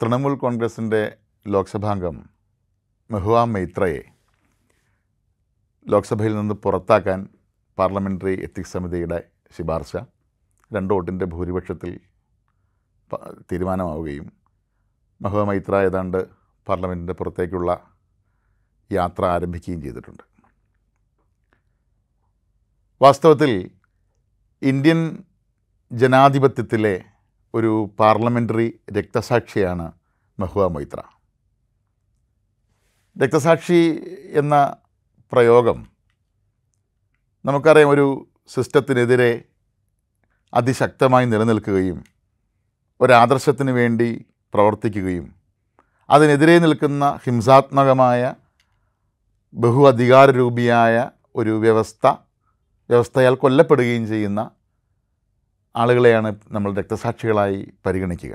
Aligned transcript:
തൃണമൂൽ 0.00 0.34
കോൺഗ്രസിന്റെ 0.42 1.00
ലോക്സഭാംഗം 1.46 2.16
മെഹുവ 3.10 3.44
മൈത്രയെ 3.44 4.02
ലോക്സഭയിൽ 5.86 6.34
നിന്ന് 6.36 6.54
പുറത്താക്കാൻ 6.64 7.20
പാർലമെന്ററി 7.78 8.34
എത്തിക്സ് 8.46 8.72
സമിതിയുടെ 8.72 9.18
ശുപാർശ 9.56 9.92
രണ്ട് 10.70 10.94
വോട്ടിന്റെ 10.94 11.24
ഭൂരിപക്ഷത്തിൽ 11.24 11.92
തീരുമാനമാവുകയും 13.50 14.26
മെഹുവ 15.20 15.44
മൈത്ര 15.44 15.74
ഏതാണ്ട് 15.88 16.20
പാർലമെന്റിന്റെ 16.66 17.12
പുറത്തേക്കുള്ള 17.12 17.70
യാത്ര 18.90 19.24
ആരംഭിക്കുകയും 19.26 19.80
ചെയ്തിട്ടുണ്ട്. 19.82 20.24
വാസ്തവത്തിൽ 23.00 23.52
ഇന്ത്യൻ 24.62 25.00
ജനാധിപത്യത്തിലെ 25.90 26.94
ഒരു 27.54 27.90
പാർലമെന്ററി 27.98 28.68
രക്തസാക്ഷിയാണ് 28.96 29.86
മെഹുവ 30.38 30.68
മൊയ്ത്ര 30.68 31.00
രക്തസാക്ഷി 33.16 33.80
എന്ന 34.32 34.54
പ്രയോഗം 35.32 35.78
നമുക്കറിയാം 37.44 37.88
ഒരു 37.88 38.06
സിസ്റ്റത്തിനെതിരെ 38.50 39.32
അതിശക്തമായി 40.52 41.26
നിലനിൽക്കുകയും 41.26 41.98
ഒരാദർശത്തിന് 43.00 43.70
വേണ്ടി 43.70 44.26
പ്രവർത്തിക്കുകയും 44.54 45.26
അതിനെതിരെ 46.08 46.58
നിൽക്കുന്ന 46.58 47.04
ഹിംസാത്മകമായ 47.24 48.34
ബഹു 49.54 49.82
അധികാരരൂപിയായ 49.86 50.94
ഒരു 51.36 51.50
വ്യവസ്ഥ 51.60 52.06
വ്യവസ്ഥയാൽ 52.90 53.34
കൊല്ലപ്പെടുകയും 53.34 54.06
ചെയ്യുന്ന 54.06 54.40
ആളുകളെയാണ് 55.76 56.36
നമ്മൾ 56.50 56.74
രക്തസാക്ഷികളായി 56.74 57.72
പരിഗണിക്കുക. 57.86 58.34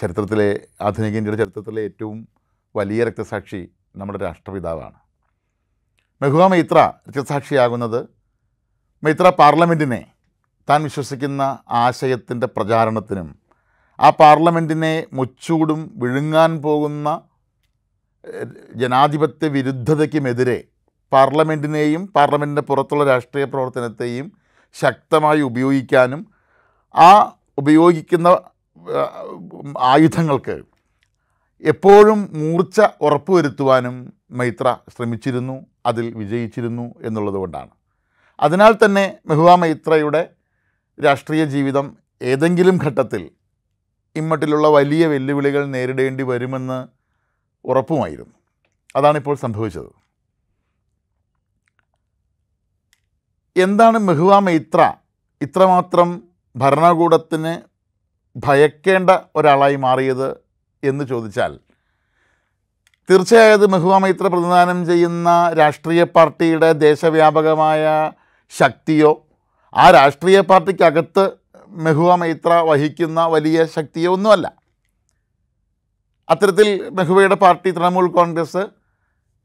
ചരിത്രത്തിലെ 0.00 0.60
ആധുനിക 0.80 1.16
ഇന്ത്യയുടെ 1.16 1.38
ചരിത്രത്തിലെ 1.42 1.82
ഏറ്റവും 1.82 2.28
വലിയ 2.76 3.04
രക്തസാക്ഷി 3.04 3.68
നമ്മുടെ 3.96 4.18
രാഷ്ട്രപിതാവാണ്. 4.18 4.98
മെഹുവ 6.22 6.46
മൈത്ര 6.46 6.92
രക്തസാക്ഷിയാകുന്നത് 7.08 8.08
മൈത്ര 9.04 9.28
പാർലമെന്റിനെ 9.28 10.06
താൻ 10.70 10.82
വിശ്വസിക്കുന്ന 10.82 11.58
ആശയത്തിന്റെ 11.70 12.46
പ്രചാരണത്തിനും 12.46 13.38
ആ 14.00 14.10
പാർലമെന്റിനെ 14.10 15.06
മുച്ചൂടും 15.12 15.92
വിഴുങ്ങാൻ 15.94 16.62
പോകുന്ന 16.62 17.20
ജനാധിപത്യ 18.74 19.48
വിരുദ്ധതയ്ക്കുമെതിരെ 19.48 20.64
പാർലമെന്റിനെയും 21.12 22.06
പാർലമെന്റിന്റെ 22.06 22.62
പുറത്തുള്ള 22.62 23.04
രാഷ്ട്രീയ 23.04 23.44
പ്രവർത്തനത്തെയും 23.44 24.32
ശക്തമായി 24.74 25.40
ഉപയോഗിക്കാനും 25.40 26.26
ആ 26.94 27.32
ഉപയോഗിക്കുന്ന 27.58 28.28
ആയുധങ്ങൾക്ക് 29.78 30.62
എപ്പോഴും 31.64 32.28
മൂർച്ച 32.32 32.80
ഉറപ്പുവരുത്തുവാനും 33.00 34.12
മൈത്ര 34.30 34.76
ശ്രമിച്ചിരുന്നു 34.96 35.66
അതിൽ 35.86 36.14
വിജയിച്ചിരുന്നു 36.14 36.94
എന്നുള്ളതുകൊണ്ടാണ് 37.02 37.70
അതിനാൽ 38.40 38.72
തന്നെ 38.84 39.16
മെഹുവ 39.26 39.54
മൈത്രയുടെ 39.54 40.30
രാഷ്ട്രീയ 41.04 41.44
ജീവിതം 41.44 41.96
ഏതെങ്കിലും 42.22 42.76
ഘട്ടത്തിൽ 42.86 43.30
ഇമ്മട്ടിലുള്ള 44.16 44.68
വലിയ 44.68 45.06
വെല്ലുവിളികൾ 45.06 45.66
നേരിടേണ്ടി 45.66 46.22
വരുമെന്ന് 46.22 46.88
ഉറപ്പുമായിരുന്നു. 47.64 48.34
അതാണിപ്പോൾ 48.96 49.36
സംഭവിച്ചത്. 49.36 50.07
എന്താണ് 53.58 53.98
മെഹുവ 53.98 54.38
മൈത്ര 54.38 54.92
ഇത്രമാത്രം 55.42 56.22
ഭരണകൂടത്തിന് 56.56 57.58
ഭയക്കേണ്ട 58.44 59.10
ഒരാളായി 59.36 59.76
മാറിയത് 59.76 60.36
എന്ന് 60.84 61.04
ചോദിച്ചാൽ 61.04 61.58
തീർച്ചയായും 63.10 63.70
മെഹുവ 63.70 63.98
മൈത്ര 63.98 64.26
പ്രതിദാനം 64.26 64.86
ചെയ്യുന്ന 64.86 65.52
രാഷ്ട്രീയ 65.52 66.04
പാർട്ടിയുടെ 66.04 66.72
ദേശവ്യാപകമായ 66.72 68.12
ശക്തിയോ 68.58 69.26
ആ 69.74 69.90
രാഷ്ട്രീയ 69.90 70.40
പാർട്ടിക്കകത്ത് 70.40 71.30
മെഹുവ 71.70 72.14
മൈത്ര 72.14 72.52
വഹിക്കുന്ന 72.52 73.26
വലിയ 73.26 73.66
ശക്തിയോ 73.66 74.12
ഒന്നുമല്ല. 74.12 74.52
അത്തരത്തിൽ 76.30 76.90
മെഹുവയുടെ 76.92 77.34
പാർട്ടി 77.34 77.70
തൃണമൂൽ 77.70 78.10
കോൺഗ്രസ് 78.10 78.66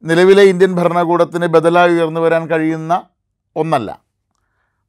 നിലവിലെ 0.04 0.44
ഇന്ത്യൻ 0.44 0.76
ഭരണകൂടത്തിന് 0.76 1.46
ബദലായി 1.46 1.92
ഉയർന്നു 1.92 2.22
വരാൻ 2.22 2.50
കഴിയുന്ന 2.52 3.06
ഒന്നല്ല. 3.56 4.03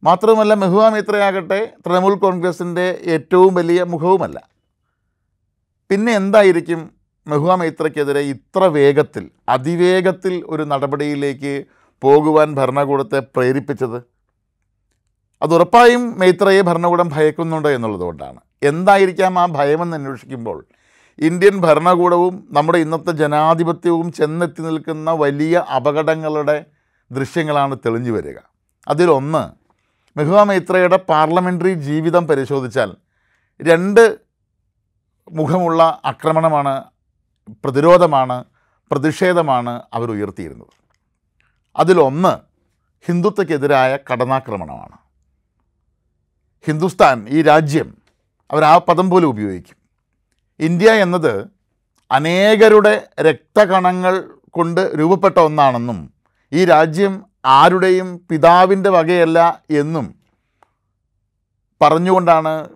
മാത്രമല്ല 0.05 0.53
മെഹുവ 0.63 0.85
മിത്രയാകട്ടെ 0.95 1.61
തൃണമൂൽ 1.85 2.15
കോൺഗ്രസിന്റെ 2.25 2.87
ഏറ്റവും 3.15 3.53
വലിയ 3.59 3.83
മുഖവുമല്ല. 3.93 4.39
പിന്നെ 5.91 6.13
എന്തായിരിക്കും 6.21 6.81
മെഹുവ 7.27 7.55
മിത്രയ്ക്കെതിരെ 7.55 8.23
ഇത്ര 8.33 8.65
വേഗത്തിൽ 8.77 9.25
അതിവേഗത്തിൽ 9.49 10.35
ഒരു 10.47 10.65
നടപടിയിലേക്ക് 10.73 11.55
പോകുവാൻ 12.03 12.49
ഭരണകൂടത്തെ 12.59 13.21
പ്രേരിപ്പിച്ചത്? 13.35 13.99
അത് 15.43 15.55
ഉറപ്പായും 15.55 16.05
മൈത്രയെ 16.21 16.61
ഭരണകൂടം 16.69 17.09
ഭയക്കുന്നുണ്ട് 17.15 17.69
എന്നുള്ളതുകൊണ്ടാണ് 17.69 18.41
എന്തായിരിക്കാം 18.71 19.35
ആ 19.39 19.47
ഭയമെന്ന് 19.57 19.97
അന്വേഷിക്കുമ്പോൾ 19.97 20.59
ഇന്ത്യൻ 21.19 21.57
ഭരണകൂടവും 21.67 22.35
നമ്മുടെ 22.53 22.79
ഇന്നത്തെ 22.85 23.13
ജനാധിപത്യവും 23.23 24.13
ചെന്നെത്തി 24.13 24.63
നിൽക്കുന്ന 24.69 25.11
വലിയ 25.25 25.57
അപകടങ്ങളുടെ 25.77 26.57
ദൃശ്യങ്ങളാണ് 27.11 27.75
തെളിഞ്ഞു 27.87 28.13
വരിക. 28.13 28.39
അതിലൊന്ന് 28.87 29.64
മെഹുവ 30.17 30.43
മൈത്രയുടെ 30.43 30.97
പാർലമെന്ററി 30.97 31.75
ജീവിതം 31.75 32.27
പരിശോധിച്ചാൽ 32.27 32.97
രണ്ട് 33.63 34.19
മുഖമുള്ള 35.33 36.01
ആക്രമണമാണ് 36.05 36.85
പ്രതിരോധമാണ് 37.65 38.45
പ്രതിഷേധമാണ് 38.91 39.83
അവർ 39.95 40.11
ഉയർത്തിയിരുന്നത്. 40.11 40.73
അതിലൊന്ന് 41.77 42.39
ഹിന്ദുത്വക്കെതിരായ 43.07 43.99
കടന്നാക്രമണമാണ്. 44.13 44.99
ഹിന്ദുസ്ഥാൻ 46.67 47.27
ഈ 47.29 47.43
രാജ്യം 47.43 47.99
അവർ 48.51 48.65
ആ 48.65 48.79
പദം 48.79 49.11
പോലും 49.11 49.27
ഉപയോഗിക്കും. 49.27 49.77
ഇന്ത്യ 50.61 50.91
എന്നത് 50.93 51.47
അനേകരുടെ 52.11 53.09
രക്തകണങ്ങൾ 53.21 54.25
കൊണ്ട് 54.51 54.93
രൂപപ്പെട്ട 54.99 55.39
ഒന്നാണെന്നും 55.39 56.15
ഈ 56.53 56.65
രാജ്യം 56.65 57.34
ആരുടെയും 57.44 58.21
പിതാവിന്റെ 58.31 58.91
വകയല്ല 58.91 59.38
എന്നും 59.71 60.15
പറഞ്ഞുകൊണ്ടാണ് 61.82 62.69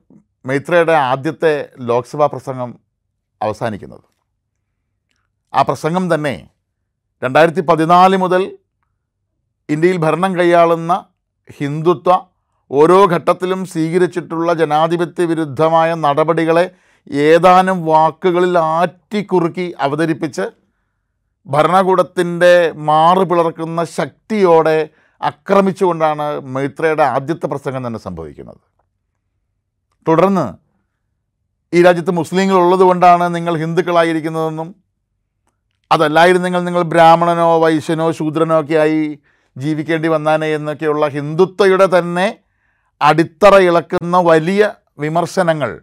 മൈത്രയുടെ 0.46 0.92
ആദ്യത്തെ 0.92 1.68
ലോക്സഭാ 1.78 2.26
പ്രസംഗം 2.26 2.70
അവസാനിക്കുന്നത്. 3.42 4.04
ആ 5.54 5.62
പ്രസംഗം 5.62 6.14
തന്നെ 6.14 6.48
രണ്ടായിരത്തി 7.22 7.60
പതിനാല് 7.60 8.16
മുതൽ 8.16 8.42
ഇന്ത്യയിൽ 9.68 9.96
ഭരണം 9.96 10.38
കൈയാളുന്ന 10.38 11.04
ഹിന്ദുത്വ 11.60 12.20
ഓരോ 12.70 13.06
ഘട്ടത്തിലും 13.06 13.64
സ്വീകരിച്ചിട്ടുള്ള 13.64 14.52
ജനാധിപത്യ 14.52 15.24
വിരുദ്ധമായ 15.24 15.94
നടപടികളെ 15.94 16.70
ഏതാനും 17.12 17.84
വാക്കുകളിൽ 17.84 18.58
ആറ്റിക്കുറുക്കി 18.58 19.74
അവതരിപ്പിച്ച് 19.80 20.46
ഭരണകൂടത്തിന്റെ 21.46 22.72
മാറു 22.76 23.24
പിളർക്കുന്ന 23.24 23.84
ശക്തിയോടെ 23.84 24.88
ആക്രമിച്ചുകൊണ്ടാണ് 25.22 26.40
മൈത്രയുടെ 26.40 27.02
ആദ്യത്തെ 27.02 27.46
പ്രസംഗം 27.46 27.86
തന്നെ 27.86 27.98
സംഭവിക്കുന്നത്. 27.98 28.60
തുടർന്ന് 30.06 30.46
ഈ 31.74 31.82
രാജ്യത്ത് 31.82 32.10
മുസ്ലിങ്ങൾ 32.10 32.54
ഉള്ളതുകൊണ്ടാണ് 32.54 33.34
നിങ്ങൾ 33.34 33.56
ഹിന്ദുക്കളായിരിക്കുന്നതെന്നും 33.58 34.74
അതല്ലായിരുന്നെങ്കിൽ 35.92 36.64
നിങ്ങൾ 36.64 36.82
ബ്രാഹ്മണനോ 36.82 37.58
വൈശ്യനോ 37.58 38.12
ശൂദ്രനോ 38.12 38.60
ഒക്കെ 38.60 38.74
ആയി 38.74 39.18
ജീവിക്കേണ്ടി 39.56 40.08
വന്നാനേ 40.08 40.54
എന്നൊക്കെയുള്ള 40.54 41.08
ഹിന്ദുത്വയുടെ 41.08 41.98
തന്നെ 41.98 42.38
അടിത്തറ 43.02 43.54
ഇളക്കുന്ന 43.58 44.16
വലിയ 44.16 44.72
വിമർശനങ്ങൾ 44.98 45.80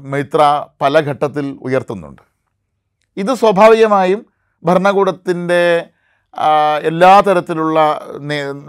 മൈത്ര 0.00 0.66
പല 0.80 1.00
ഘട്ടത്തിൽ 1.00 1.58
ഉയർത്തുന്നുണ്ട്. 1.60 2.31
ഇത് 3.16 3.34
സ്വാഭാവികമായും 3.34 4.26
ഭരണകൂടത്തിന്റെ 4.64 5.86
എല്ലാ 6.82 7.20
തരത്തിലുള്ള 7.20 8.06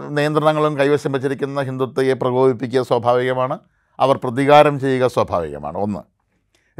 നിയന്ത്രണങ്ങളും 0.08 0.78
കൈവശം 0.78 1.12
വച്ചിരിക്കുന്ന 1.12 1.62
ഹിന്ദുത്വയെ 1.62 2.14
പ്രകോപിപ്പിക്കുക 2.14 2.82
സ്വാഭാവികമാണ്. 2.82 3.58
അവർ 4.00 4.20
പ്രതികാരം 4.24 4.80
ചെയ്യുക 4.80 5.06
സ്വാഭാവികമാണ്. 5.06 5.78
ഒന്ന്. 5.78 6.00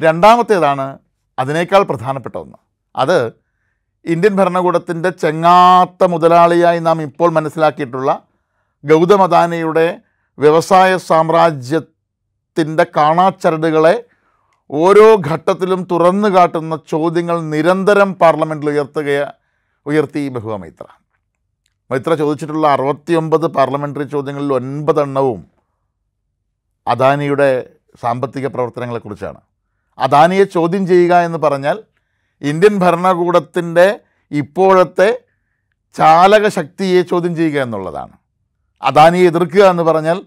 രണ്ടാമത്തേതാണ് 0.00 0.98
അതിനേക്കാൾ 1.38 1.82
പ്രധാനപ്പെട്ട 1.82 2.36
ഒന്ന്. 2.36 2.56
അത് 2.96 3.32
ഇന്ത്യൻ 4.04 4.36
ഭരണകൂടത്തിന്റെ 4.36 5.10
ചെങ്ങാത്ത 5.10 6.04
മുതലാളിയായി 6.04 6.78
നാം 6.78 7.02
ഇപ്പോൾ 7.02 7.30
മനസ്സിലാക്കിയിട്ടുള്ള 7.30 8.22
ഗൗതം 8.84 9.22
വ്യവസായ 10.38 10.96
സാമ്രാജ്യത്തിന്റെ 10.96 12.86
കാണാച്ചരടുകളെ 12.96 14.04
ഓരോ 14.74 15.16
ഘട്ടത്തിലും 15.30 15.88
തുറന്നു 15.90 16.28
കാട്ടുന്ന 16.28 16.78
ചോദ്യങ്ങൾ 16.88 17.36
നിരന്തരം 17.42 18.14
പാർലമെന്റിൽ 18.14 18.68
ഉയർത്തുക 18.70 19.34
ഉയർത്തി 19.86 20.28
ബഹുവ 20.28 20.56
മൈത്ര 20.56 20.86
മൈത്ര 21.90 22.14
ചോദിച്ചിട്ടുള്ള 22.14 22.68
അറുപത്തിയൊമ്പത് 22.68 23.46
പാർലമെന്ററി 23.46 24.04
ചോദ്യങ്ങളിൽ 24.04 24.52
ഒൻപതെണ്ണവും 24.52 25.40
അദാനിയുടെ 26.86 27.70
സാമ്പത്തിക 28.00 28.46
പ്രവർത്തനങ്ങളെക്കുറിച്ചാണ്. 28.46 29.40
അദാനിയെ 29.98 30.44
ചോദ്യം 30.44 30.86
ചെയ്യുക 30.86 31.14
എന്ന് 31.16 31.38
പറഞ്ഞാൽ 31.38 31.76
ഇന്ത്യൻ 32.42 32.78
ഭരണകൂടത്തിന്റെ 32.78 34.00
ഇപ്പോഴത്തെ 34.30 35.08
ചാലക 35.96 36.48
ശക്തിയെ 36.48 37.02
ചോദ്യം 37.02 37.36
ചെയ്യുക 37.36 37.62
എന്നുള്ളതാണ്. 37.62 38.14
അദാനിയെ 38.82 39.26
എതിർക്കുക 39.26 39.64
എന്ന് 39.64 39.82
പറഞ്ഞാൽ 39.82 40.18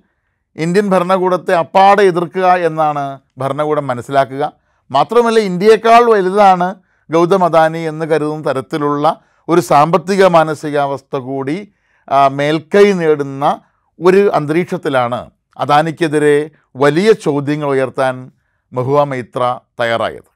ഇന്ത്യൻ 0.57 0.89
ഭരണകൂടത്തെ 0.89 1.53
അപ്പാടെ 1.55 2.03
എതിർക്കുക 2.11 2.47
എന്നാണ് 2.69 3.03
ഭരണകൂടം 3.37 3.87
മനസ്സിലാക്കുക. 3.87 4.43
മാത്രമല്ല 4.91 5.39
ഇന്ത്യയേക്കാൾ 5.39 6.03
വലുതാണ് 6.11 6.67
ഗൗതം 7.11 7.43
അദാനി 7.45 7.81
എന്ന് 7.91 8.05
കരുതുന്ന 8.05 8.49
തരത്തിലുള്ള 8.49 9.05
ഒരു 9.47 9.61
സാമ്പത്തിക 9.61 10.23
മാനസികാവസ്ഥ 10.27 11.15
കൂടി 11.17 11.57
മേൽക്കൈ 12.31 12.87
നേടുന്ന 12.93 13.45
ഒരു 13.99 14.31
അന്തരീക്ഷത്തിലാണ് 14.37 15.19
അദാനിക്കെതിരെ 15.57 16.35
വലിയ 16.75 17.11
ചോദ്യങ്ങൾ 17.25 17.69
ഉയർത്താൻ 17.69 18.15
മഹുവ 18.73 19.03
മൈത്ര 19.03 19.59
തയ്യാറായത്. 19.79 20.29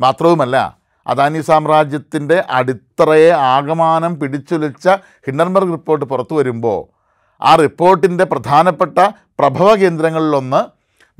മാത്രവുമല്ല 0.00 0.56
അദാനി 1.06 1.40
സാമ്രാജ്യത്തിന്റെ 1.40 2.44
അടിത്തറയെ 2.58 3.30
ആകമാനം 3.30 4.12
പിടിച്ചുലച്ച 4.20 4.88
ഹിൻഡൻബർഗ് 5.26 5.72
റിപ്പോർട്ട് 5.72 6.04
പുറത്തു 6.04 6.34
വരുമ്പോൾ 6.34 6.80
ആ 7.42 7.54
റിപ്പോർട്ടിന്റെ 7.54 8.24
പ്രധാനപ്പെട്ട 8.24 8.98
പ്രഭവ 9.38 9.74
കേന്ദ്രങ്ങളിലൊന്ന് 9.74 10.60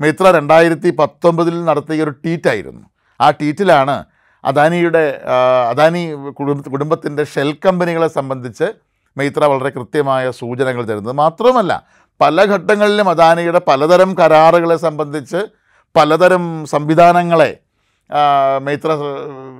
മിത്ര 0.01 0.31
രണ്ടായിരത്തി 0.31 0.89
പത്തൊമ്പതിൽ 0.89 1.65
നടത്തിയ 1.65 2.03
ഒരു 2.03 2.11
ട്വീറ്റായിരുന്നു. 2.11 2.85
ആ 3.21 3.29
ട്വീറ്റിലാണ് 3.29 4.05
അദാനിയുടെ 4.45 5.21
അദാനി 5.69 6.13
കുടുംബ 6.13 6.61
കുടുംബത്തിന്റെ 6.69 7.23
ഷെൽ 7.23 7.57
കമ്പനികളെ 7.65 8.07
സംബന്ധിച്ച് 8.07 8.67
മൈത്ര 9.17 9.43
വളരെ 9.45 9.69
കൃത്യമായ 9.69 10.31
സൂചനകൾ 10.31 10.85
തരുന്നത്. 10.85 11.15
മാത്രമല്ല 11.15 11.83
പല 12.21 12.45
ഘട്ടങ്ങളിലും 12.45 13.09
അദാനിയുടെ 13.09 13.61
പലതരം 13.67 14.15
കരാറുകളെ 14.19 14.77
സംബന്ധിച്ച് 14.77 15.41
പലതരം 15.97 16.65
സംവിധാനങ്ങളെ 16.65 17.60
മൈത്ര 18.59 18.91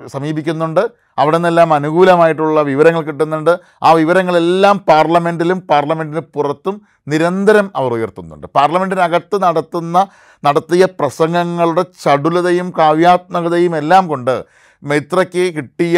സമീപിക്കുന്നുണ്ട്. 0.06 0.82
അവിടെ 1.18 1.38
നിന്നെല്ലാം 1.38 1.74
അനുകൂലമായിട്ടുള്ള 1.74 2.62
വിവരങ്ങൾ 2.62 3.02
കിട്ടുന്നുണ്ട്. 3.02 3.52
ആ 3.84 3.94
വിവരങ്ങളെല്ലാം 3.94 4.78
പാർലമെന്റിലും 4.90 5.60
പാർലമെന്റിന് 5.62 6.20
പുറത്തും 6.36 6.76
നിരന്തരം 7.08 7.72
അവർ 7.76 7.94
ഉയർത്തുന്നുണ്ട്. 7.94 8.48
പാർലമെന്റിനകത്ത് 8.56 9.44
നടത്തുന്ന 9.44 9.98
നടത്തിയ 10.44 10.86
പ്രസംഗങ്ങളുടെ 11.00 11.86
ചടുലതയും 12.04 12.74
കാവ്യാത്മകതയും 12.80 13.76
എല്ലാം 13.76 14.08
കൊണ്ട് 14.08 14.36
മൈത്രയ്ക്ക് 14.84 15.54
കിട്ടിയ 15.56 15.98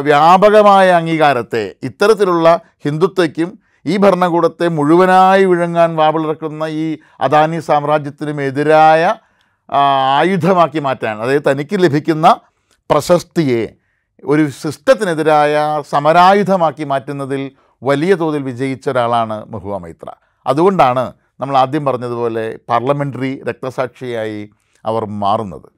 വ്യാപകമായ 0.00 0.88
അംഗീകാരത്തെ 0.90 1.74
ഇത്തരത്തിലുള്ള 1.82 2.48
ഹിന്ദുത്വയ്ക്കും 2.84 3.50
ഈ 3.86 3.96
ഭരണകൂടത്തെ 3.96 4.68
മുഴുവനായി 4.68 5.44
വിഴുങ്ങാൻ 5.44 5.96
വാവിളിറക്കുന്ന 5.96 6.64
ഈ 6.64 6.86
അദാനി 7.20 7.58
സാമ്രാജ്യത്തിനും 7.58 8.40
എതിരായ 8.42 9.02
ആ, 9.04 9.25
ആയുധമാക്കി 9.72 10.78
മാറ്റാൻ. 10.78 11.22
അതായത് 11.22 11.42
തനിക്ക് 11.50 11.84
ലഭിക്കുന്ന 11.84 12.40
പ്രശസ്തിയെ 12.90 13.74
ഒരു 14.24 14.48
സിസ്റ്റത്തിനെതിരായ 14.48 15.82
സമരായുധമാക്കി 15.90 16.84
മാറ്റുന്നതിൽ 16.84 17.50
വലിയ 17.82 18.14
തോതിൽ 18.14 18.42
വിജയിച്ച 18.42 18.88
ഒരാളാണ് 18.88 19.44
മഹുവ 19.50 19.78
മൈത്ര. 19.78 20.10
അതുകൊണ്ടാണ് 20.46 21.12
നമ്മൾ 21.40 21.56
ആദ്യം 21.56 21.84
പറഞ്ഞതുപോലെ 21.84 22.58
പാർലമെന്ററി 22.68 23.42
രക്തസാക്ഷിയായി 23.42 24.50
അവർ 24.86 25.04
മാറുന്നത്. 25.06 25.68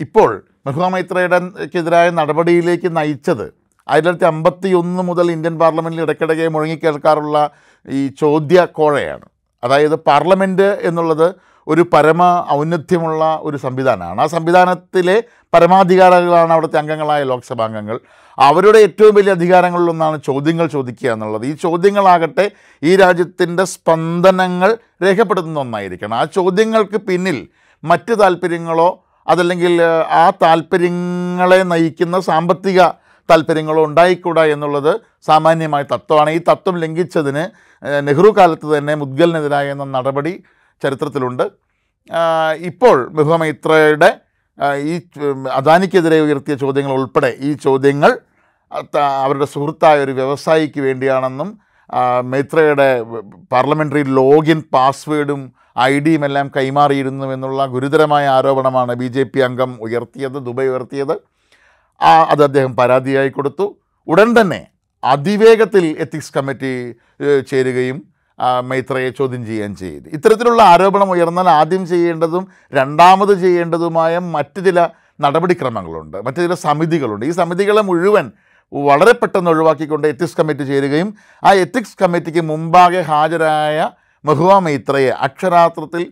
ഇപ്പോൾ 0.00 0.46
മഹുവ 0.66 0.88
മൈത്രയുടെക്കെതിരായ 0.88 2.10
നടപടിയിലേക്ക് 2.10 2.96
നയിച്ചത് 2.96 3.68
ആയിരത്തി 3.88 4.04
തൊള്ളായിരത്തി 4.04 4.24
അമ്പത്തി 4.24 4.68
ഒന്ന് 4.68 5.02
മുതൽ 5.02 5.30
ഇന്ത്യൻ 5.30 5.58
പാർലമെന്റിൽ 5.58 6.00
ഇടയ്ക്കിടയ്ക്ക് 6.00 6.48
മുഴങ്ങിക്കേൾക്കാറുള്ള 6.48 7.50
ഈ 7.88 8.08
ചോദ്യ 8.08 8.64
കോഴയാണ്. 8.64 9.37
അതായത് 9.64 9.96
പാർലമെന്റ് 9.96 10.78
എന്നുള്ളത് 10.82 11.34
ഒരു 11.68 11.86
പരമ 11.92 12.46
ഔന്നത്യമുള്ള 12.50 13.38
ഒരു 13.42 13.56
സംവിധാനമാണ്. 13.56 14.20
ആ 14.20 14.26
സംവിധാനത്തിലെ 14.26 15.22
പരമാധികാരികളാണ് 15.54 16.52
അവിടുത്തെ 16.52 16.78
അംഗങ്ങളായ 16.78 17.22
ലോക്സഭാ 17.24 17.64
അംഗങ്ങൾ. 17.64 18.00
അവരുടെ 18.38 18.78
ഏറ്റവും 18.78 19.14
വലിയ 19.14 19.32
അധികാരങ്ങളിലൊന്നാണ് 19.32 20.20
ചോദ്യങ്ങൾ 20.26 20.66
ചോദിക്കുക 20.66 21.10
എന്നുള്ളത്. 21.10 21.46
ഈ 21.46 21.52
ചോദ്യങ്ങളാകട്ടെ 21.52 22.50
ഈ 22.82 22.96
രാജ്യത്തിന്റെ 22.96 23.64
സ്പന്ദനങ്ങൾ 23.64 24.76
രേഖപ്പെടുത്തുന്ന 25.02 25.60
ഒന്നായിരിക്കണം. 25.60 26.14
ആ 26.14 26.24
ചോദ്യങ്ങൾക്ക് 26.24 26.96
പിന്നിൽ 26.96 27.48
മറ്റ് 27.84 28.20
താല്പര്യങ്ങളോ 28.20 29.04
അതല്ലെങ്കിൽ 29.28 29.82
ആ 30.10 30.30
താല്പര്യങ്ങളെ 30.30 31.62
നയിക്കുന്ന 31.62 32.20
സാമ്പത്തിക 32.20 32.82
താല്പര്യങ്ങളോ 33.30 33.84
ഉണ്ടായിക്കൂടാ 33.84 34.44
എന്നുള്ളത് 34.44 35.00
സാമാന്യമായ 35.26 35.82
തത്വമാണ്. 35.82 36.30
ഈ 36.30 36.38
തത്വം 36.38 36.78
ലംഘിച്ചതിന് 36.78 37.67
നെഹ്റു 37.82 38.30
കാലത്ത് 38.38 38.78
തന്നെ 38.78 38.94
മുദ്ഗലിനെതിരായ 38.94 39.72
എന്ന 39.72 39.84
നടപടി 39.96 40.34
ചരിത്രത്തിലുണ്ട്. 40.82 41.44
ഇപ്പോൾ 42.70 42.96
ബഹുമൈത്രയുടെ 43.18 44.10
ഈ 44.92 44.94
അദാനിക്കെതിരെ 45.58 46.20
ഉയർത്തിയ 46.20 46.54
ചോദ്യങ്ങൾ 46.54 46.92
ഉൾപ്പെടെ 46.92 47.36
ഈ 47.40 47.52
ചോദ്യങ്ങൾ 47.52 48.12
അവരുടെ 49.24 49.44
സുഹൃത്തായ 49.44 50.04
ഒരു 50.04 50.12
വ്യവസായിക്ക് 50.12 50.80
വേണ്ടിയാണെന്നും 50.80 51.50
മൈത്രയുടെ 52.32 52.88
പാർലമെന്ററി 53.52 54.02
ലോഗിൻ 54.20 54.58
പാസ്വേഡും 54.74 55.42
ഐ 55.78 55.98
ഡിയും 55.98 56.24
എല്ലാം 56.24 56.46
കൈമാറിയിരുന്നു 56.56 57.26
എന്നുള്ള 57.34 57.66
ഗുരുതരമായ 57.66 58.24
ആരോപണമാണ് 58.28 58.92
ബി 58.92 59.06
ജെ 59.06 59.24
പി 59.24 59.40
അംഗം 59.40 59.70
ഉയർത്തിയത് 59.80 60.38
ദുബൈ 60.46 60.66
ഉയർത്തിയത്. 60.68 61.14
അത് 62.30 62.42
അദ്ദേഹം 62.42 62.76
പരാതിയായി 62.76 63.28
കൊടുത്തു. 63.28 63.66
ഉടൻ 64.08 64.40
തന്നെ 64.40 64.60
അതിവേഗത്തിൽ 65.02 65.84
എത്തിക്സ് 66.04 66.32
കമ്മിറ്റി 66.36 66.72
ചേരുകയും 67.50 67.98
മൈത്രയെ 68.70 69.10
ചോദ്യം 69.18 69.46
ചെയ്യുകയും 69.46 69.76
ചെയ്തു. 69.76 70.06
ഇത്തരത്തിലുള്ള 70.16 70.62
ആരോപണം 70.62 71.10
ഉയർന്നാൽ 71.10 71.48
ആദ്യം 71.48 71.86
ചെയ്യേണ്ടതും 71.86 72.44
രണ്ടാമത് 72.72 73.40
ചെയ്യേണ്ടതുമായ 73.40 74.18
മറ്റു 74.18 74.60
ചില 74.60 74.88
നടപടിക്രമങ്ങളുണ്ട് 75.20 76.16
മറ്റു 76.26 76.40
ചില 76.40 76.54
സമിതികളുണ്ട്. 76.54 77.24
ഈ 77.26 77.30
സമിതികളെ 77.30 77.82
മുഴുവൻ 77.82 78.26
വളരെ 78.72 79.12
പെട്ടെന്ന് 79.12 79.50
ഒഴിവാക്കിക്കൊണ്ട് 79.50 80.06
എത്തിക്സ് 80.08 80.36
കമ്മിറ്റി 80.40 80.64
ചേരുകയും 80.64 81.14
ആ 81.44 81.52
എത്തിക്സ് 81.64 81.96
കമ്മിറ്റിക്ക് 82.02 82.40
മുമ്പാകെ 82.40 83.00
ഹാജരായ 83.00 83.90
മഹുവ 84.24 84.58
മൈത്രയെ 84.58 85.10
അക്ഷരാത്രത്തിൽ 85.26 86.04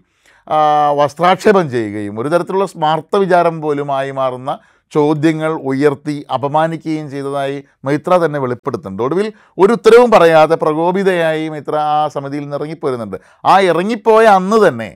വസ്ത്രാക്ഷേപം 0.98 1.70
ചെയ്യുകയും 1.70 2.20
ഒരു 2.20 2.28
തരത്തിലുള്ള 2.28 2.66
സ്മാർത്ഥ 2.66 3.16
വിചാരം 3.16 3.60
പോലുമായി 3.60 4.10
മാറുന്ന 4.10 4.58
ചോദ്യങ്ങൾ 4.92 5.52
ഉയർത്തി 5.70 6.16
അപമാനിക്കുകയും 6.34 7.06
ചെയ്തതായി 7.10 7.56
മൈത്ര 7.84 8.12
തന്നെ 8.24 8.38
വെളിപ്പെടുത്തുന്നുണ്ട്. 8.38 9.02
ഒടുവിൽ 9.06 9.26
ഒരു 9.62 9.72
ഉത്തരവും 9.76 10.10
പറയാതെ 10.10 10.56
പ്രകോപിതയായി 10.62 11.44
മൈത്ര 11.54 11.76
ആ 11.76 12.08
സമിതിയിൽ 12.14 12.42
നിന്ന് 12.42 12.56
ഇറങ്ങിപ്പോരുന്നുണ്ട്. 12.56 13.16
ആ 13.44 13.54
ഇറങ്ങിപ്പോയ 13.70 14.24
അന്ന് 14.38 14.68
തന്നെ 14.68 14.90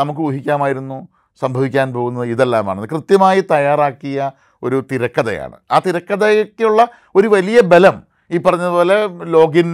നമുക്ക് 0.00 0.20
ഊഹിക്കാമായിരുന്നു 0.20 0.98
സംഭവിക്കാൻ 1.42 1.88
പോകുന്നത് 1.94 2.26
ഇതെല്ലാമാണ്. 2.34 2.86
കൃത്യമായി 2.92 3.40
തയ്യാറാക്കിയ 3.50 4.30
ഒരു 4.62 4.76
തിരക്കഥയാണ്. 4.92 5.56
ആ 5.72 5.78
തിരക്കഥയ്ക്കുള്ള 5.86 6.80
ഒരു 7.14 7.28
വലിയ 7.34 7.58
ബലം 7.72 7.96
ഈ 8.34 8.38
പറഞ്ഞതുപോലെ 8.46 8.96
ലോഗിൻ 9.34 9.68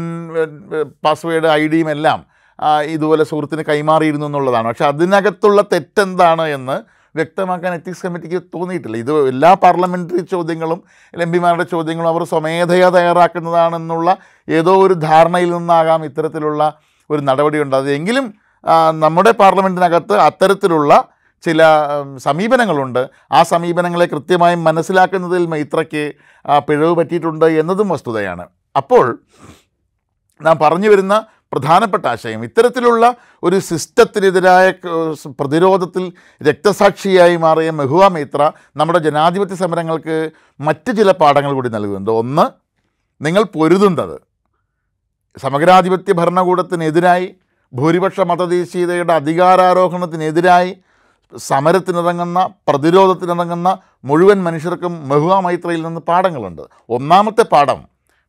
പാസ്വേഡ് 1.05 1.49
ഐ 1.61 1.63
ഡിയും 1.75 1.91
എല്ലാം 1.91 2.21
ഇതുപോലെ 2.95 3.25
സുഹൃത്തിന് 3.25 3.63
കൈമാറിയിരുന്നു 3.69 4.27
എന്നുള്ളതാണ്. 4.27 4.67
പക്ഷേ 4.69 4.85
അതിനകത്തുള്ള 4.85 5.61
തെറ്റെന്താണ് 5.73 6.45
എന്ന് 6.57 6.77
വ്യക്തമാക്കാൻ 7.15 7.75
എത്തിക്സ് 7.75 8.05
കമ്മിറ്റിക്ക് 8.07 8.39
തോന്നിയിട്ടില്ല. 8.55 8.97
ഇത് 8.97 9.13
എല്ലാ 9.29 9.51
പാർലമെന്ററി 9.63 10.23
ചോദ്യങ്ങളും 10.35 10.81
എം 11.25 11.31
പിമാരുടെ 11.33 11.67
ചോദ്യങ്ങളും 11.73 12.09
അവർ 12.09 12.23
സ്വമേധയാ 12.25 12.89
തയ്യാറാക്കുന്നതാണെന്നുള്ള 12.89 14.17
ഏതോ 14.59 14.75
ഒരു 14.87 14.95
ധാരണയിൽ 15.09 15.51
നിന്നാകാം 15.57 16.05
ഇത്തരത്തിലുള്ള 16.05 16.63
ഒരു 17.11 17.21
നടപടി 17.21 17.59
ഉണ്ടാകുന്നത് 17.63 17.95
എങ്കിലും 17.95 18.27
നമ്മുടെ 19.05 19.31
പാർലമെന്റിനകത്ത് 19.31 20.15
അത്തരത്തിലുള്ള 20.29 20.93
ചില 21.45 21.63
സമീപനങ്ങളുണ്ട്. 22.17 23.01
ആ 23.33 23.43
സമീപനങ്ങളെ 23.43 24.07
കൃത്യമായും 24.07 24.61
മനസ്സിലാക്കുന്നതിൽ 24.65 25.47
മൈത്രയ്ക്ക് 25.47 26.05
പിഴവ് 26.69 26.93
പറ്റിയിട്ടുണ്ട് 26.99 27.45
എന്നതും 27.45 27.89
വസ്തുതയാണ്. 27.89 28.45
അപ്പോൾ 28.77 29.19
നാം 30.41 30.57
പറഞ്ഞു 30.63 30.89
വരുന്ന 30.89 31.15
പ്രധാനപ്പെട്ട 31.53 32.07
ആശയം. 32.07 32.45
ഇത്തരത്തിലുള്ള 32.45 33.15
ഒരു 33.43 33.59
സിസ്റ്റത്തിനെതിരായ 33.59 34.71
പ്രതിരോധത്തിൽ 35.41 36.13
രക്തസാക്ഷിയായി 36.49 37.37
മാറിയ 37.37 37.71
മെഹുവ 37.71 38.09
മൈത്ര 38.09 38.53
നമ്മുടെ 38.77 38.99
ജനാധിപത്യ 38.99 39.55
സമരങ്ങൾക്ക് 39.55 40.31
മറ്റ് 40.61 40.97
ചില 40.97 41.11
പാഠങ്ങൾ 41.11 41.53
കൂടി 41.53 41.69
നൽകുന്നുണ്ട്. 41.69 42.11
ഒന്ന് 42.11 42.47
നിങ്ങൾ 43.25 43.43
പൊരുതുന്നത്. 43.43 44.21
സമഗ്രാധിപത്യ 45.39 46.13
ഭരണകൂടത്തിനെതിരായി 46.13 47.35
ഭൂരിപക്ഷ 47.73 48.21
മതദേശീയതയുടെ 48.21 49.13
അധികാരാരോഹണത്തിനെതിരായി 49.13 50.77
സമരത്തിനിറങ്ങുന്ന 51.39 52.51
പ്രതിരോധത്തിനിറങ്ങുന്ന 52.69 53.79
മുഴുവൻ 54.05 54.43
മനുഷ്യർക്കും 54.45 55.09
മെഹുവ 55.09 55.41
മൈത്രയിൽ 55.41 55.83
നിന്ന് 55.83 56.01
പാഠങ്ങളുണ്ട്. 56.01 56.63
ഒന്നാമത്തെ 56.91 57.43
പാഠം 57.43 57.81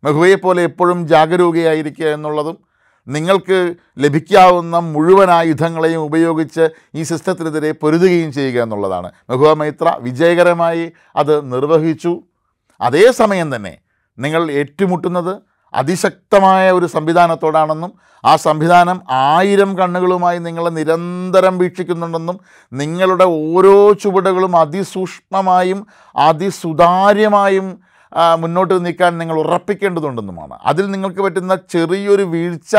മെഹുവയെപ്പോലെ 0.04 0.62
എപ്പോഴും 0.64 1.08
ജാഗരൂകയായിരിക്കുക 1.08 2.06
എന്നുള്ളതും 2.06 2.73
നിങ്ങൾക്ക് 3.08 3.74
ലഭിക്കാവുന്ന 3.98 4.80
മുഴുവൻ 4.80 5.32
ആയുധങ്ങളെയും 5.32 6.02
ഉപയോഗിച്ച് 6.02 6.70
ഈ 6.96 7.04
സിസ്റ്റത്തിനെതിരെ 7.04 7.72
പൊരുതുകയും 7.72 8.32
ചെയ്യുക 8.32 8.62
എന്നുള്ളതാണ്. 8.62 9.12
മെഹുവ 9.30 9.54
മൈത്ര 9.54 9.98
വിജയകരമായി 10.00 10.92
അത് 11.16 11.54
നിർവഹിച്ചു. 11.54 12.24
അതേസമയം 12.82 13.56
തന്നെ 13.56 13.78
നിങ്ങൾ 14.20 14.52
ഏറ്റുമുട്ടുന്നത് 14.52 15.42
അതിശക്തമായ 15.74 16.72
ഒരു 16.72 16.86
സംവിധാനത്തോടാണെന്നും 16.86 17.92
ആ 18.26 18.36
സംവിധാനം 18.36 19.02
ആയിരം 19.10 19.78
കണ്ണുകളുമായി 19.78 20.40
നിങ്ങളെ 20.40 20.70
നിരന്തരം 20.70 21.58
വീക്ഷിക്കുന്നുണ്ടെന്നും 21.58 22.40
നിങ്ങളുടെ 22.74 23.24
ഓരോ 23.24 23.94
ചുവടുകളും 23.94 24.58
അതിസൂക്ഷ്മമായും 24.58 25.88
അതിസുതാര്യമായും 26.16 27.80
മുന്നോട്ട് 28.36 28.86
നീക്കാൻ 28.86 29.18
നിങ്ങൾ 29.18 29.40
ഉറപ്പിക്കേണ്ടതുണ്ടെന്നുമാണ്. 29.40 30.54
അതിൽ 30.64 30.92
നിങ്ങൾക്ക് 30.92 31.22
പറ്റുന്ന 31.22 31.56
ചെറിയൊരു 31.56 32.24
വീഴ്ച 32.24 32.76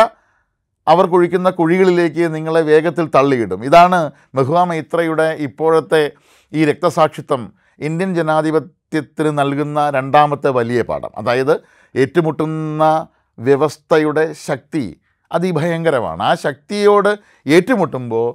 അവർ 0.88 1.07
കുഴിക്കുന്ന 1.07 1.50
കുഴികളിലേക്ക് 1.50 2.35
നിങ്ങളെ 2.35 2.61
വേഗത്തിൽ 2.61 3.11
തള്ളിയിടും. 3.14 3.64
ഇതാണ് 3.64 4.11
മെഹുവ 4.35 4.64
മൈത്രയുടെ 4.64 5.23
ഇപ്പോഴത്തെ 5.23 6.12
ഈ 6.53 6.64
രക്തസാക്ഷിത്വം. 6.64 7.53
ഇന്ത്യൻ 7.79 8.14
ജനാധിപത്യത്തിന് 8.14 9.38
നൽകുന്ന 9.38 9.91
രണ്ടാമത്തെ 9.91 10.50
വലിയ 10.50 10.83
പാഠം. 10.83 11.11
അതായത് 11.19 11.55
ഏറ്റുമുട്ടുന്ന 11.97 13.07
വ്യവസ്ഥയുടെ 13.38 14.33
ശക്തി 14.33 15.00
അതിഭയങ്കരമാണ്. 15.33 16.23
ആ 16.23 16.35
ശക്തിയോട് 16.35 17.19
ഏറ്റുമുട്ടുമ്പോൾ 17.47 18.29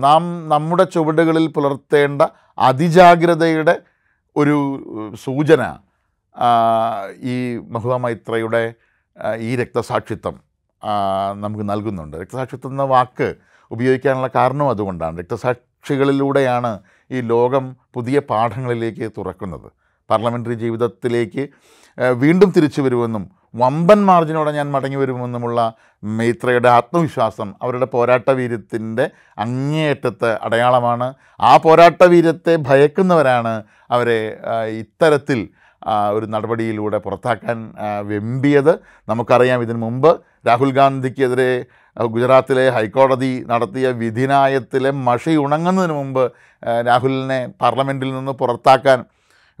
നാം 0.00 0.48
നമ്മുടെ 0.48 0.84
ചുവടുകളിൽ 0.84 1.46
പുലർത്തേണ്ട 1.46 2.22
അതിജാഗ്രതയുടെ 2.58 3.76
ഒരു 4.36 4.56
സൂചന 5.24 5.76
ഈ 7.22 7.56
മഹുവ 7.74 7.96
മൈത്രയുടെ 7.96 8.74
ഈ 9.38 9.56
രക്തസാക്ഷിത്വം 9.56 10.36
നമുക്ക് 11.34 11.64
നൽകുന്നുണ്ട്. 11.70 12.16
രക്തസാക്ഷിത്വം 12.16 12.70
എന്ന 12.70 12.82
വാക്ക് 12.82 13.34
ഉപയോഗിക്കാനുള്ള 13.70 14.30
കാരണം 14.34 14.70
അതുകൊണ്ടാണ്. 14.70 15.18
രക്തസാക്ഷികളിലൂടെയാണ് 15.18 16.80
ഈ 17.10 17.20
ലോകം 17.20 17.76
പുതിയ 17.94 18.18
പാഠങ്ങളിലേക്ക് 18.18 19.10
തുറക്കുന്നത്. 19.18 19.68
പാർലമെന്ററി 20.10 20.54
ജീവിതത്തിലേക്ക് 20.54 21.48
വീണ്ടും 21.98 22.50
തിരിച്ചു 22.56 22.80
വരുമെന്നും 22.80 23.24
വമ്പൻ 23.54 24.00
മാർജിനോടെ 24.06 24.50
ഞാൻ 24.52 24.72
മടങ്ങി 24.72 24.96
വരുമെന്നുമുള്ള 24.96 25.72
മൈത്രയുടെ 26.04 26.68
ആത്മവിശ്വാസം 26.68 27.54
അവരുടെ 27.62 27.86
പോരാട്ട 27.86 28.30
വീര്യത്തിന്റെ 28.30 29.10
അങ്ങേയറ്റത്തെ 29.38 30.38
അടയാളമാണ്. 30.42 31.14
ആ 31.40 31.56
പോരാട്ട 31.56 32.02
വീര്യത്തെ 32.04 32.56
ഭയക്കുന്നവരാണ് 32.56 33.62
അവരെ 33.90 34.20
ഇത്തരത്തിൽ 34.68 35.48
ഒരു 35.86 36.26
നടപടിയിലൂടെ 36.26 36.98
പുറത്താക്കാൻ 36.98 37.58
വെമ്പിയത് 38.04 38.78
നമുക്കറിയാം. 39.08 39.62
ഇതിനു 39.62 39.78
മുമ്പ് 39.78 40.10
രാഹുൽ 40.46 40.70
ഗാന്ധിക്കെതിരെ 40.70 41.64
ഗുജറാത്തിലെ 41.96 42.70
ഹൈക്കോടതി 42.70 43.44
നടത്തിയ 43.46 43.90
വിധിനായത്തിലെ 43.90 44.90
മഷി 44.90 45.36
ഉണങ്ങുന്നതിന് 45.36 45.92
മുമ്പ് 45.92 46.24
രാഹുലിനെ 46.86 47.48
പാർലമെന്റിൽ 47.60 48.10
നിന്ന് 48.14 48.32
പുറത്താക്കാൻ 48.32 49.04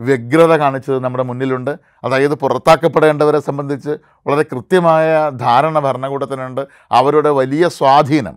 വ്യഗ്രത 0.00 0.52
കാണിച്ചത് 0.56 0.98
നമ്മുടെ 1.04 1.24
മുന്നിലുണ്ട്. 1.24 1.70
അതായത് 2.04 2.34
പുറത്താക്കപ്പെടേണ്ടവരെ 2.34 3.40
സംബന്ധിച്ച് 3.40 3.90
വളരെ 4.26 4.42
കൃത്യമായ 4.42 5.30
ധാരണ 5.30 5.78
ഭരണകൂടത്തിനുണ്ട്. 5.78 6.62
അവരുടെ 6.90 7.30
വലിയ 7.30 7.68
സ്വാധീനം 7.68 8.36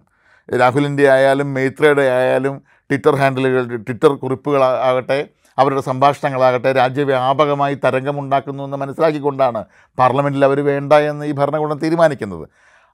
രാഹുലിന്റെ 0.50 1.10
ആയാലും 1.10 1.54
മൈത്രയുടെ 1.54 2.02
ആയാലും 2.02 2.62
ട്വിറ്റർ 2.90 3.16
ഹാൻഡിലുകൾ 3.16 3.64
ട്വിറ്റർ 3.88 4.12
കുറിപ്പുകൾ 4.14 4.64
ആകട്ടെ 4.64 5.20
അവരുടെ 5.62 5.82
സംഭാഷണങ്ങളാകട്ടെ 5.82 6.72
രാജ്യവ്യാപകമായി 6.72 7.76
തരംഗമുണ്ടാക്കുന്നു 7.84 8.64
എന്ന് 8.68 8.78
മനസ്സിലാക്കിക്കൊണ്ടാണ് 8.78 9.62
പാർലമെന്റിൽ 10.00 10.46
അവർ 10.50 10.60
വേണ്ട 10.72 10.94
എന്ന് 11.12 11.26
ഈ 11.26 11.34
ഭരണകൂടം 11.40 11.80
തീരുമാനിക്കുന്നത്. 11.84 12.46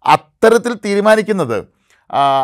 അത്തരത്തിൽ 0.06 0.74
തീരുമാനിക്കുന്നത് 0.86 1.58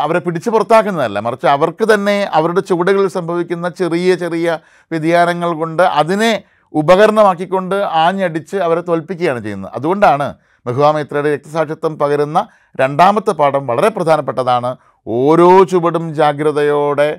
അവരെ 0.06 0.20
പിടിച്ചു 0.20 0.50
പുറത്താക്കുന്നതല്ല. 0.50 1.20
മറിച്ച് 1.26 1.48
അവർക്ക് 1.48 1.86
തന്നെ 1.94 2.16
അവരുടെ 2.40 2.62
ചുവടുകളിൽ 2.70 3.10
സംഭവിക്കുന്ന 3.18 3.70
ചെറിയ 3.80 4.16
ചെറിയ 4.16 4.60
വ്യതിയാനങ്ങൾ 4.92 5.50
കൊണ്ട് 5.62 5.84
അതിനെ 6.02 6.32
ഉപകരണമാക്കിക്കൊണ്ട് 6.74 7.76
ആഞ്ഞടിച്ച് 7.76 8.58
അവരെ 8.68 8.82
തോൽപ്പിക്കുകയാണ് 8.88 9.42
ചെയ്യുന്നത്. 9.44 9.72
അതുകൊണ്ടാണ് 9.76 10.28
മെഹുവ 10.66 10.88
മൈത്രയുടെ 10.92 11.30
രക്തസാക്ഷിത്വം 11.34 11.94
പകരുന്ന 12.00 12.40
രണ്ടാമത്തെ 12.80 13.32
പാഠം 13.32 13.64
വളരെ 13.68 13.90
പ്രധാനപ്പെട്ടതാണ്. 13.90 14.72
ഓരോ 15.08 15.64
ചുവടും 15.64 16.06
ജാഗ്രതയോടെ 16.16 17.10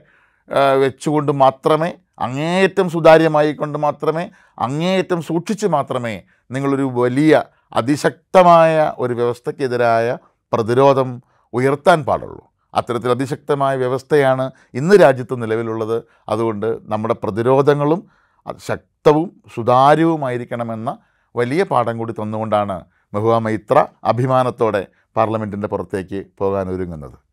വെച്ചുകൊണ്ട് 0.49 1.33
മാത്രമേ 1.33 1.91
അങ്ങേയറ്റം 2.21 2.89
സുതാര്യമായി 2.89 3.53
കൊണ്ട് 3.53 3.79
മാത്രമേ 3.79 4.31
അങ്ങേയറ്റം 4.59 5.23
സൂക്ഷിച്ച് 5.23 5.67
മാത്രമേ 5.67 6.23
നിങ്ങളൊരു 6.51 6.83
വലിയ 6.83 7.45
അതിശക്തമായ 7.73 8.93
ഒരു 8.99 9.15
വ്യവസ്ഥയ്ക്കെതിരായ 9.15 10.19
പ്രതിരോധം 10.53 11.23
ഉയർത്താൻ 11.53 12.05
പാടുള്ളൂ. 12.05 12.43
അത്തരത്തിൽ 12.75 13.11
അതിശക്തമായ 13.11 13.77
വ്യവസ്ഥയാണ് 13.77 14.51
ഇന്ന് 14.75 14.95
രാജ്യത്ത് 15.01 15.43
നിലവിലുള്ളത്. 15.43 16.03
അതുകൊണ്ട് 16.29 16.79
നമ്മുടെ 16.83 17.15
പ്രതിരോധങ്ങളും 17.15 18.07
ശക്തവും 18.61 19.31
സുതാര്യവുമായിരിക്കണമെന്ന 19.57 20.99
വലിയ 21.37 21.63
പാഠം 21.63 21.99
കൂടി 21.99 22.13
തന്നുകൊണ്ടാണ് 22.13 22.85
മെഹുവ 23.15 23.39
മൈത്ര 23.39 23.87
അഭിമാനത്തോടെ 24.05 24.87
പാർലമെന്റിന്റെ 25.17 25.69
പുറത്തേക്ക് 25.69 26.25
പോകാൻ 26.39 26.69
ഒരുങ്ങുന്നത് 26.69 27.24